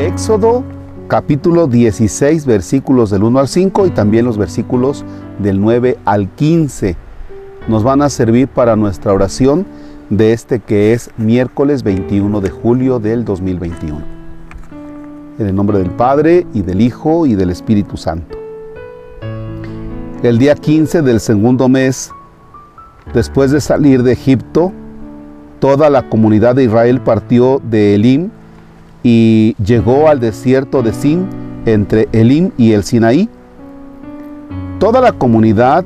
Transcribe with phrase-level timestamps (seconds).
[0.00, 0.64] Éxodo
[1.08, 5.04] capítulo 16 versículos del 1 al 5 y también los versículos
[5.38, 6.96] del 9 al 15
[7.68, 9.66] nos van a servir para nuestra oración
[10.08, 14.00] de este que es miércoles 21 de julio del 2021.
[15.38, 18.38] En el nombre del Padre y del Hijo y del Espíritu Santo.
[20.22, 22.10] El día 15 del segundo mes,
[23.12, 24.72] después de salir de Egipto,
[25.58, 28.30] toda la comunidad de Israel partió de Elim
[29.02, 31.26] y llegó al desierto de Sin
[31.66, 33.28] entre Elim y el Sinaí.
[34.78, 35.84] Toda la comunidad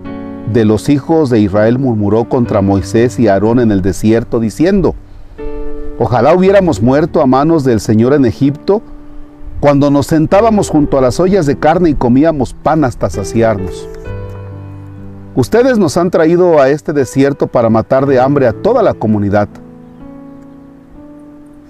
[0.53, 4.95] de los hijos de Israel murmuró contra Moisés y Aarón en el desierto, diciendo,
[5.99, 8.83] Ojalá hubiéramos muerto a manos del Señor en Egipto,
[9.61, 13.89] cuando nos sentábamos junto a las ollas de carne y comíamos pan hasta saciarnos.
[15.37, 19.49] Ustedes nos han traído a este desierto para matar de hambre a toda la comunidad.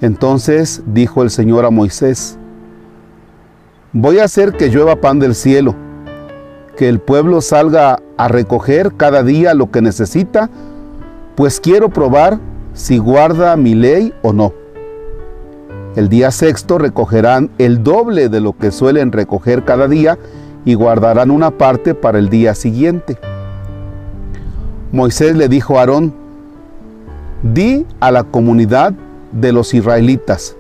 [0.01, 2.37] Entonces dijo el Señor a Moisés,
[3.93, 5.75] voy a hacer que llueva pan del cielo,
[6.77, 10.51] que el pueblo salga a recoger cada día lo que necesita,
[11.37, 12.41] pues quiero probar
[12.73, 14.53] si guarda mi ley o no.
[15.95, 20.19] El día sexto recogerán el doble de lo que suelen recoger cada día
[20.65, 23.17] y guardarán una parte para el día siguiente.
[24.91, 26.13] Moisés le dijo a Aarón,
[27.45, 28.93] di a la comunidad
[29.35, 30.57] de los israelitas.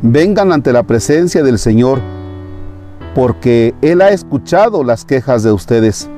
[0.00, 2.00] Vengan ante la presencia del Señor,
[3.14, 6.08] porque Él ha escuchado las quejas de ustedes.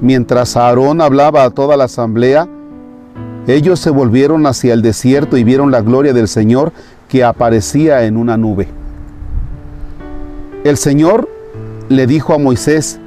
[0.00, 2.48] Mientras Aarón hablaba a toda la asamblea,
[3.48, 6.72] ellos se volvieron hacia el desierto y vieron la gloria del Señor
[7.08, 8.68] que aparecía en una nube.
[10.64, 11.28] El Señor
[11.88, 13.00] le dijo a Moisés,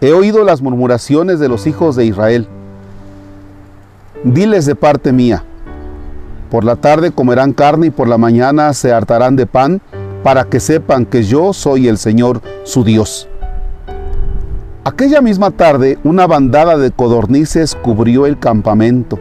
[0.00, 2.46] he oído las murmuraciones de los hijos de Israel.
[4.22, 5.44] Diles de parte mía,
[6.50, 9.80] por la tarde comerán carne y por la mañana se hartarán de pan
[10.22, 13.28] para que sepan que yo soy el Señor su Dios.
[14.84, 19.18] Aquella misma tarde una bandada de codornices cubrió el campamento.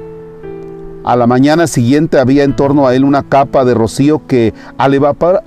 [1.04, 5.00] A la mañana siguiente había en torno a él una capa de rocío que al,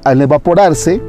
[0.05, 1.03] al evaporarse,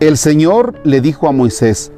[0.00, 1.92] el Señor le dijo a Moisés,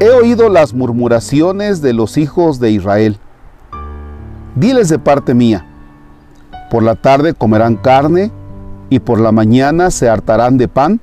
[0.00, 3.18] He oído las murmuraciones de los hijos de Israel.
[4.54, 5.66] Diles de parte mía,
[6.70, 8.30] por la tarde comerán carne
[8.90, 11.00] y por la mañana se hartarán de pan,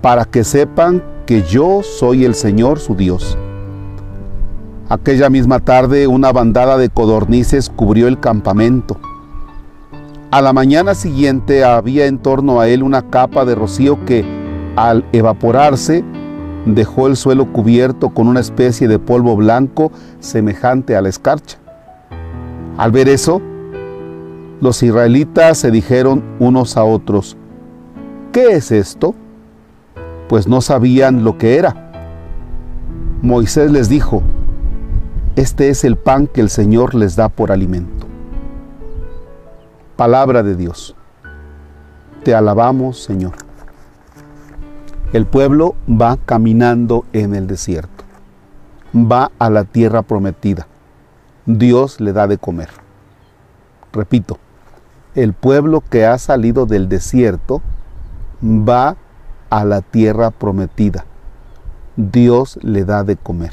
[0.00, 3.36] para que sepan que yo soy el Señor su Dios.
[4.88, 8.96] Aquella misma tarde una bandada de codornices cubrió el campamento.
[10.30, 14.24] A la mañana siguiente había en torno a él una capa de rocío que,
[14.76, 16.04] al evaporarse,
[16.66, 21.58] dejó el suelo cubierto con una especie de polvo blanco semejante a la escarcha.
[22.76, 23.40] Al ver eso,
[24.60, 27.36] los israelitas se dijeron unos a otros,
[28.32, 29.14] ¿qué es esto?
[30.28, 31.92] Pues no sabían lo que era.
[33.22, 34.22] Moisés les dijo,
[35.36, 38.06] este es el pan que el Señor les da por alimento.
[39.96, 40.94] Palabra de Dios.
[42.22, 43.43] Te alabamos, Señor
[45.14, 48.02] el pueblo va caminando en el desierto,
[48.92, 50.66] va a la tierra prometida.
[51.46, 52.68] Dios le da de comer.
[53.92, 54.38] Repito,
[55.14, 57.62] el pueblo que ha salido del desierto
[58.42, 58.96] va
[59.50, 61.04] a la tierra prometida.
[61.94, 63.52] Dios le da de comer.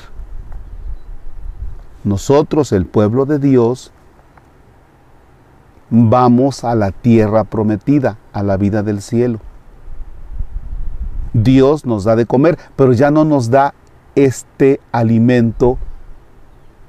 [2.03, 3.91] Nosotros, el pueblo de Dios,
[5.91, 9.39] vamos a la tierra prometida, a la vida del cielo.
[11.33, 13.73] Dios nos da de comer, pero ya no nos da
[14.15, 15.77] este alimento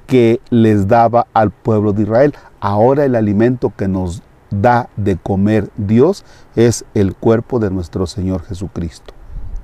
[0.06, 2.34] que les daba al pueblo de Israel.
[2.60, 6.24] Ahora el alimento que nos da de comer Dios
[6.56, 9.14] es el cuerpo de nuestro Señor Jesucristo,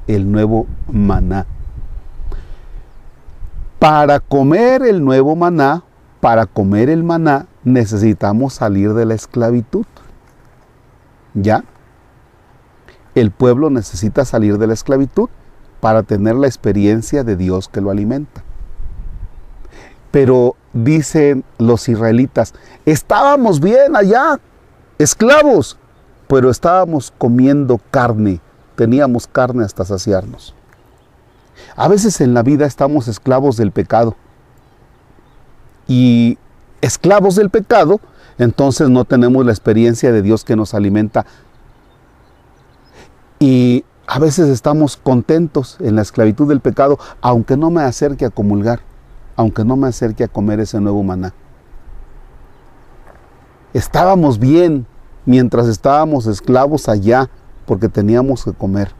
[0.06, 1.46] el nuevo maná.
[3.78, 5.84] Para comer el nuevo maná,
[6.20, 9.86] para comer el maná, necesitamos salir de la esclavitud.
[11.34, 11.62] ¿Ya?
[13.14, 15.28] El pueblo necesita salir de la esclavitud
[15.80, 18.42] para tener la experiencia de Dios que lo alimenta.
[20.10, 22.54] Pero dicen los israelitas,
[22.86, 24.40] estábamos bien allá,
[24.98, 25.76] esclavos,
[26.28, 28.40] pero estábamos comiendo carne,
[28.76, 30.54] teníamos carne hasta saciarnos.
[31.76, 34.16] A veces en la vida estamos esclavos del pecado.
[35.86, 36.38] Y
[36.80, 38.00] esclavos del pecado,
[38.38, 41.26] entonces no tenemos la experiencia de Dios que nos alimenta
[43.38, 48.30] y a veces estamos contentos en la esclavitud del pecado, aunque no me acerque a
[48.30, 48.80] comulgar,
[49.36, 51.34] aunque no me acerque a comer ese nuevo maná.
[53.74, 54.86] Estábamos bien
[55.26, 57.28] mientras estábamos esclavos allá
[57.66, 58.92] porque teníamos que comer.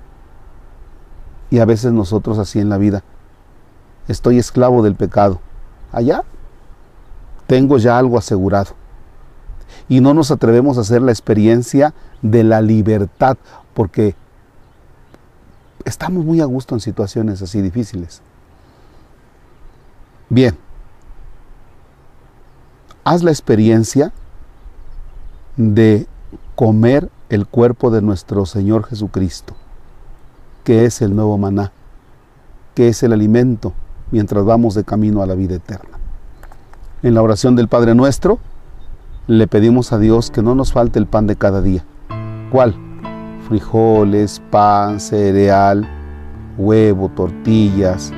[1.50, 3.02] Y a veces nosotros así en la vida.
[4.08, 5.41] Estoy esclavo del pecado.
[5.91, 6.23] Allá
[7.46, 8.73] tengo ya algo asegurado.
[9.88, 13.38] Y no nos atrevemos a hacer la experiencia de la libertad
[13.73, 14.14] porque
[15.88, 18.23] estamos muy a gusto en situaciones así difíciles.
[20.29, 20.56] Bien,
[23.05, 24.12] haz la experiencia
[25.56, 26.06] de
[26.55, 29.55] comer el cuerpo de nuestro Señor Jesucristo,
[30.64, 31.73] que es el nuevo maná,
[32.75, 33.73] que es el alimento
[34.11, 35.99] mientras vamos de camino a la vida eterna.
[37.02, 38.38] En la oración del Padre Nuestro,
[39.26, 41.84] le pedimos a Dios que no nos falte el pan de cada día.
[42.50, 42.88] ¿Cuál?
[43.48, 45.88] Frijoles, pan, cereal,
[46.58, 48.12] huevo, tortillas.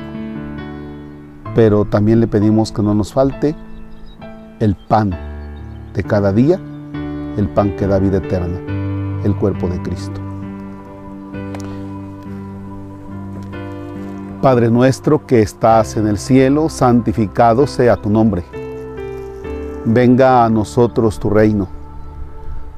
[1.55, 3.55] Pero también le pedimos que no nos falte
[4.59, 5.11] el pan
[5.93, 6.59] de cada día,
[7.37, 8.59] el pan que da vida eterna,
[9.23, 10.19] el cuerpo de Cristo.
[14.41, 18.43] Padre nuestro que estás en el cielo, santificado sea tu nombre.
[19.85, 21.80] Venga a nosotros tu reino.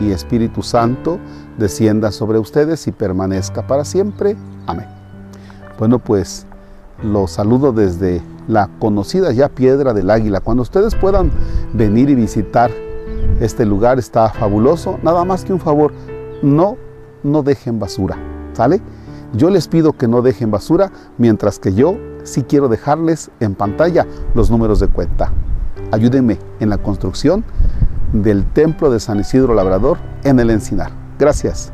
[0.00, 1.18] y Espíritu Santo,
[1.58, 4.36] descienda sobre ustedes y permanezca para siempre.
[4.66, 4.86] Amén.
[5.78, 6.46] Bueno, pues
[7.02, 10.40] los saludo desde la conocida ya Piedra del Águila.
[10.40, 11.30] Cuando ustedes puedan
[11.74, 12.70] venir y visitar
[13.40, 14.98] este lugar está fabuloso.
[15.02, 15.92] Nada más que un favor,
[16.42, 16.76] no,
[17.22, 18.16] no dejen basura,
[18.54, 18.80] ¿sale?
[19.34, 24.06] Yo les pido que no dejen basura, mientras que yo sí quiero dejarles en pantalla
[24.34, 25.32] los números de cuenta.
[25.92, 27.44] Ayúdenme en la construcción
[28.12, 30.90] del templo de San Isidro Labrador en el Encinar.
[31.18, 31.72] Gracias.